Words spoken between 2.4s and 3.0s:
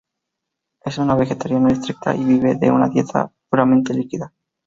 de una